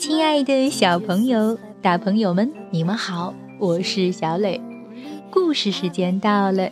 [0.00, 4.58] 亲爱的小朋友、大朋友们，你们好，我是小磊。
[5.30, 6.70] 故事时间到了，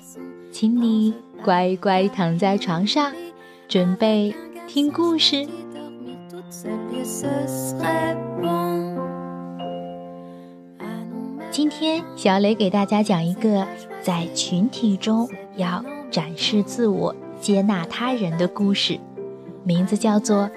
[0.51, 1.13] 请你
[1.45, 3.13] 乖乖躺在床上，
[3.69, 4.35] 准备
[4.67, 5.47] 听故事。
[11.51, 13.67] 今天，小磊给大家讲一个
[14.01, 18.99] 在群体中要展示自我、接纳他人的故事，
[19.65, 20.45] 名字叫做《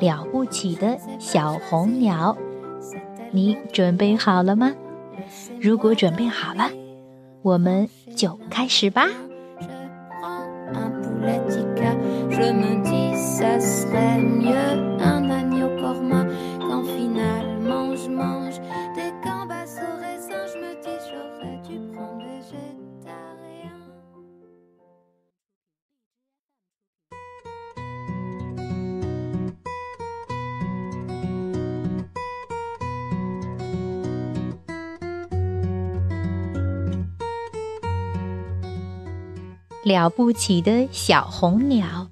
[0.00, 2.36] 了不起的小红鸟》。
[3.30, 4.72] 你准备好了吗？
[5.60, 6.70] 如果准备好了，
[7.42, 9.08] 我们就开始吧。
[39.84, 42.08] 了不起的小红鸟，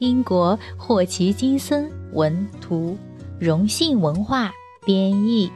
[0.00, 2.98] 英国霍奇金森文图，
[3.38, 4.52] 荣幸文化
[4.84, 5.50] 编译。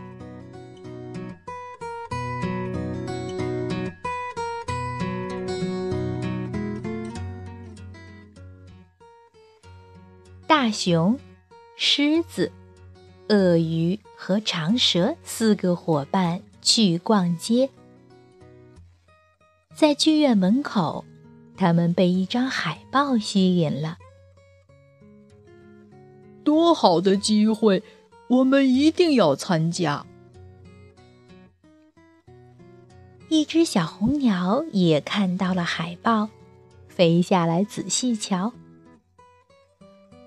[10.46, 11.18] 大熊、
[11.76, 12.50] 狮子、
[13.28, 17.68] 鳄鱼和长蛇四个伙伴去逛街，
[19.74, 21.04] 在剧院门口。
[21.56, 23.98] 他们被一张海报吸引了。
[26.42, 27.82] 多好的机会，
[28.28, 30.04] 我们一定要参加。
[33.28, 36.28] 一只小红鸟也看到了海报，
[36.86, 38.52] 飞下来仔细瞧。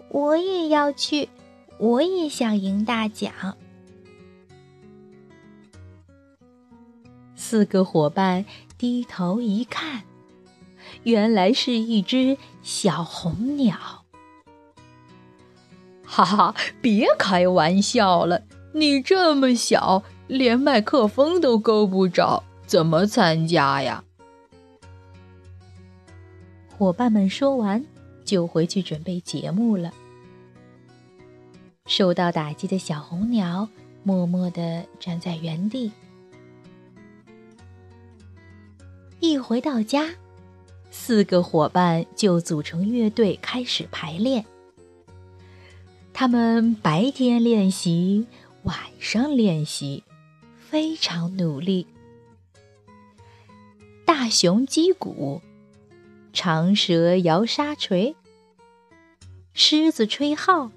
[0.10, 1.30] 我也要去，
[1.78, 3.32] 我也想赢大奖。
[7.36, 8.44] 四个伙伴
[8.78, 10.04] 低头一看。
[11.04, 14.06] 原来是一只小红鸟，
[16.04, 16.56] 哈哈！
[16.82, 18.44] 别开玩笑了，
[18.74, 24.04] 你这么小，连麦克风都够不着，怎么参加呀？
[26.78, 27.84] 伙伴们说完，
[28.24, 29.92] 就回去准备节目了。
[31.86, 33.70] 受到打击的小红鸟
[34.04, 35.92] 默默地站在原地。
[39.20, 40.06] 一回到家。
[41.00, 44.44] 四个伙伴就组成乐队开始排练。
[46.12, 48.26] 他们白天练习，
[48.64, 50.04] 晚上练习，
[50.58, 51.88] 非常努力。
[54.04, 55.42] 大熊击鼓，
[56.34, 58.16] 长蛇摇沙锤，
[59.54, 60.72] 狮子吹号，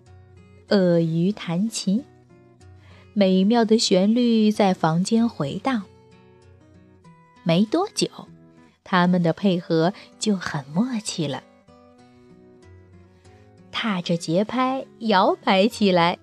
[0.68, 2.04] 鳄鱼弹琴，
[3.14, 5.82] 美妙的旋律在房间回荡。
[7.42, 8.08] 没多久。
[8.90, 11.44] 他们的配合就很默契了，
[13.70, 16.18] 踏着节拍摇摆起来。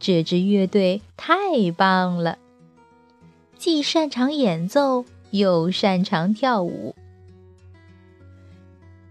[0.00, 2.38] 这支乐队太棒了，
[3.56, 6.96] 既擅长演奏又擅长跳舞。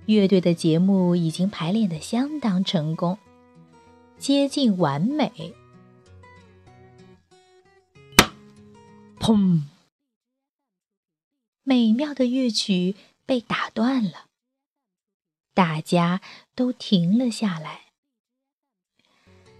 [0.05, 3.17] 乐队的节目已经排练的相当成功，
[4.17, 5.53] 接近完美。
[9.17, 9.61] 砰！
[11.67, 12.95] 美妙的乐曲
[13.25, 14.27] 被打断了，
[15.53, 16.21] 大家
[16.55, 17.87] 都停了下来。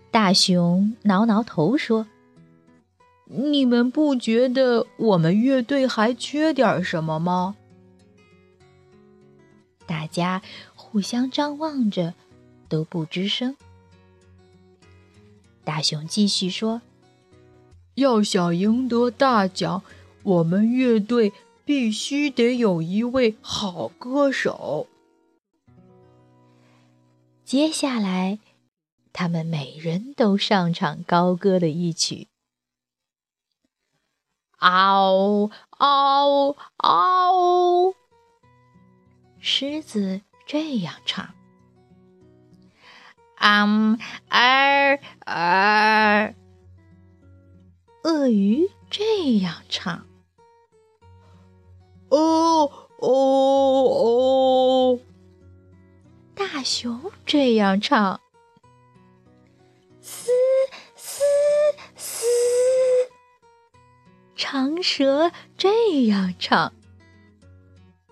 [0.09, 2.07] 大熊挠挠头说
[3.27, 7.57] ：“你们不觉得我们乐队还缺点什么吗？”
[9.85, 10.41] 大家
[10.75, 12.13] 互相张望着，
[12.69, 13.57] 都不吱声。
[15.65, 16.81] 大熊继续说
[17.95, 19.83] ：“要想赢得大奖，
[20.23, 21.33] 我们乐队……”
[21.67, 24.87] 必须得有一位好歌手。
[27.43, 28.39] 接下来，
[29.11, 32.29] 他们每人都上场高歌了一曲。
[34.59, 37.93] 嗷嗷嗷！
[39.41, 41.35] 狮子这样唱。
[43.39, 43.99] 嗯
[44.29, 46.33] 儿儿。
[48.05, 50.06] 鳄鱼这样唱。
[52.99, 54.99] 哦哦哦！
[56.33, 58.19] 大熊这样唱，
[60.01, 60.31] 嘶
[60.95, 61.23] 嘶
[61.95, 62.25] 嘶。
[64.35, 66.73] 长蛇这样唱，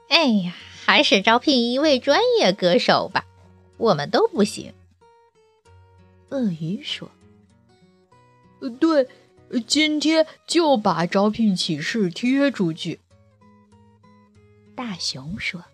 [0.09, 0.53] 哎呀，
[0.85, 3.25] 还是招聘一位专业歌手吧，
[3.77, 4.73] 我们都不行。
[6.29, 7.09] 鳄鱼说
[8.79, 9.07] ：“对，
[9.65, 12.99] 今天就把招聘启事贴出去。”
[14.87, 15.65] 大熊说：“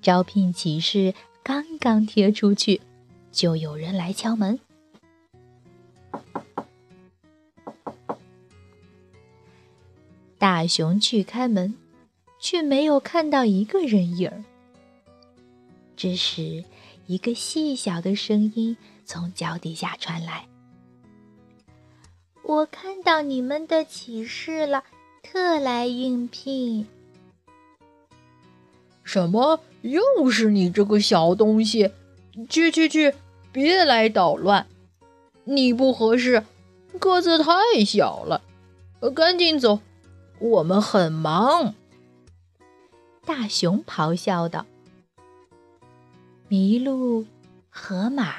[0.00, 2.80] 招聘启事刚刚贴出去，
[3.30, 4.58] 就有人来敲门。”
[10.38, 11.74] 大熊去开门，
[12.38, 14.42] 却没有看到一个人影儿。
[15.96, 16.64] 这时，
[17.06, 20.48] 一个细小的声音从脚底下传来
[22.42, 24.82] ：“我看到你们的启示了，
[25.32, 26.86] 特来应聘。
[29.02, 29.60] ”“什么？
[29.82, 31.90] 又是你这个小东西！
[32.48, 33.14] 去去去，
[33.52, 34.66] 别来捣乱！
[35.44, 36.44] 你不合适，
[36.98, 38.42] 个子太小了，
[39.14, 39.80] 赶紧走。”
[40.38, 41.74] 我们很忙，
[43.24, 44.66] 大熊咆哮道
[46.50, 47.24] ：“麋鹿、
[47.70, 48.34] 河马、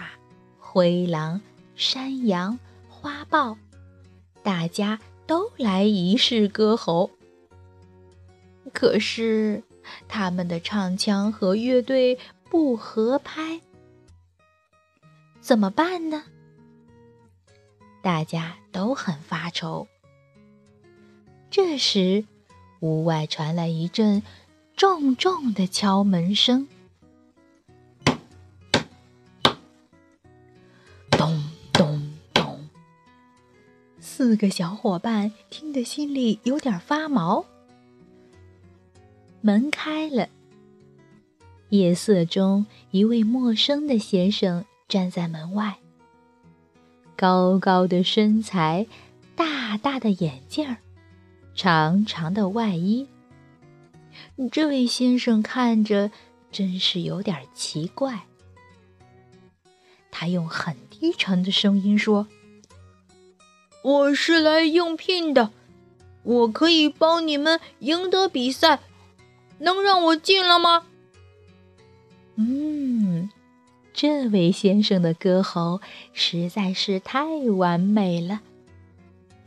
[0.59, 1.41] 灰狼、
[1.75, 3.57] 山羊、花豹，
[4.43, 7.11] 大家都来一试歌喉。
[8.73, 9.61] 可是
[10.07, 12.17] 他们的唱腔和乐队
[12.49, 13.61] 不合拍，
[15.39, 16.23] 怎么办呢？
[18.01, 19.87] 大家都很发愁。”
[21.51, 22.25] 这时，
[22.81, 24.21] 屋外传来一阵
[24.75, 26.67] 重重的敲门声，
[34.17, 37.45] 四个小伙伴听得心里有点发毛。
[39.41, 40.27] 门开了，
[41.69, 45.77] 夜色中，一位陌生的先生站在门外，
[47.15, 48.87] 高高的身材，
[49.35, 50.77] 大大的眼镜儿。
[51.53, 53.07] 长长的外衣，
[54.51, 56.09] 这位先生看着
[56.51, 58.23] 真是有点奇怪。
[60.09, 62.27] 他用很低沉的声音说
[63.81, 65.51] ：“我是来应聘的，
[66.23, 68.79] 我可以帮你们赢得比赛，
[69.59, 70.85] 能让我进了吗？”
[72.35, 73.29] 嗯，
[73.93, 75.81] 这位先生的歌喉
[76.13, 78.41] 实在是太完美了，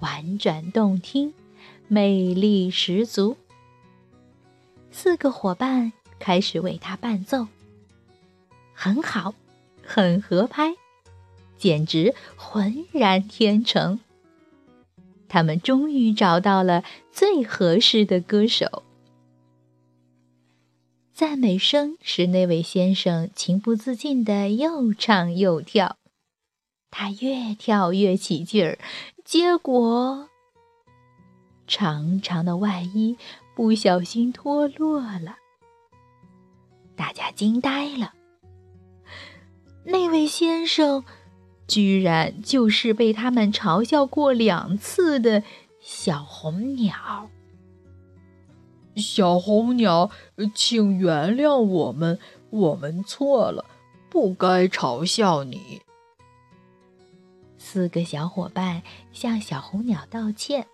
[0.01, 1.35] 婉转动听。
[1.93, 3.37] 魅力十足，
[4.93, 7.49] 四个伙伴开始为他伴奏，
[8.73, 9.35] 很好，
[9.85, 10.77] 很合拍，
[11.59, 13.99] 简直浑然天成。
[15.31, 16.83] 他们终于找到了
[17.13, 18.83] 最合适的歌手。
[21.15, 25.97] 赞美声使那位先生情不自禁的又唱又跳，
[26.91, 28.79] 他越跳越起劲儿，
[29.25, 30.29] 结果。
[31.69, 33.17] 长长的外衣
[33.55, 35.37] 不小心脱落了，
[36.97, 38.15] 大家惊呆了。
[39.85, 41.05] 那位先生，
[41.71, 45.45] 居然就是被他们嘲笑过两次的
[45.81, 47.31] 小红鸟。
[48.97, 50.11] 小红鸟，
[50.53, 52.19] 请原谅我们，
[52.51, 53.65] 我们错了，
[54.09, 55.81] 不该嘲笑你。
[57.57, 58.83] 四个小伙伴
[59.13, 60.67] 向小红鸟道歉。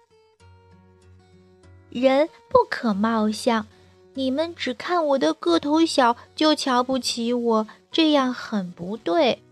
[1.91, 3.67] 人不可貌相，
[4.15, 9.43] 你们只看我的个头小就瞧不起我，这样很不对。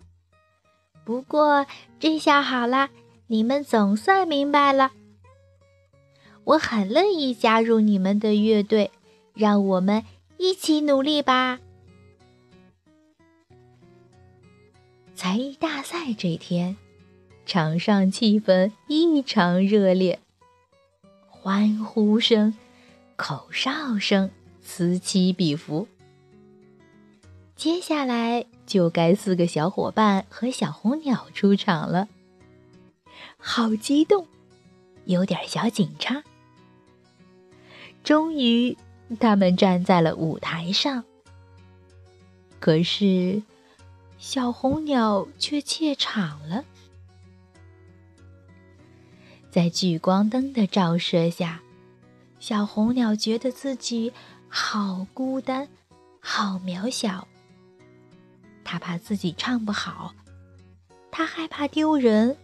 [1.05, 1.67] 不过
[2.01, 2.91] 这下好啦，
[3.27, 4.93] 你们总算明白了。
[6.45, 8.91] 我很乐意加入你们的乐队，
[9.35, 10.05] 让我们
[10.37, 11.61] 一起努力吧。
[15.15, 16.77] 才艺大赛这天，
[17.47, 20.21] 场上气氛异常热烈。
[21.29, 22.55] 欢呼声、
[23.17, 24.31] 口哨声
[24.61, 25.87] 此起彼伏。
[27.55, 32.09] 接下来就该四个小伙伴和小红鸟出场了，
[33.37, 34.26] 好激动，
[35.04, 36.23] 有点小紧张。
[38.02, 38.76] 终于，
[39.21, 41.04] 他们站在了舞台上，
[42.61, 43.42] 可是
[44.18, 46.64] 小红鸟却怯场了。
[49.50, 51.62] 在聚光灯的照射下，
[52.40, 54.12] 小红鸟觉得自己
[54.49, 55.68] 好孤单，
[56.18, 57.28] 好渺小。
[58.75, 60.16] 它怕自己唱不好，
[61.12, 62.37] 他害怕丢人。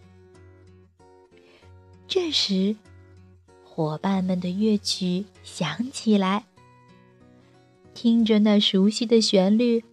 [2.07, 2.77] 这时，
[3.65, 6.45] 伙伴们的乐曲响起来，
[7.93, 9.83] 听着那熟悉的旋律，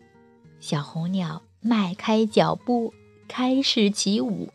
[0.60, 2.94] 小红鸟迈开脚步，
[3.26, 4.52] 开始起舞。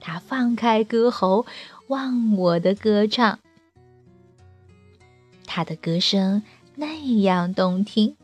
[0.00, 1.46] 他放开歌喉，
[1.86, 3.38] 忘我的歌唱。
[5.46, 6.42] 他的歌声
[6.74, 8.16] 那样动听，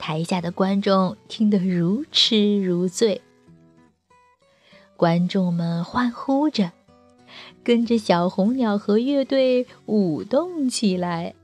[0.00, 3.20] 台下的观众听得如痴如醉。
[4.96, 6.72] 观众们欢呼着，
[7.62, 11.34] 跟着小红鸟和乐队舞动起来。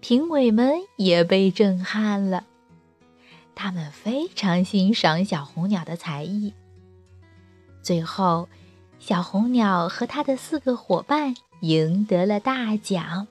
[0.00, 2.44] 评委们也被震撼了，
[3.54, 6.52] 他们非常欣赏小红鸟的才艺。
[7.82, 8.48] 最后，
[8.98, 13.26] 小红鸟和他的四个伙伴赢得了大奖。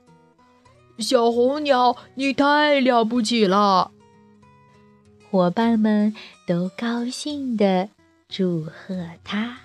[0.98, 3.92] 小红鸟，你太了不起了！
[5.30, 6.16] 伙伴们
[6.48, 7.90] 都高兴地
[8.30, 9.64] 祝贺他。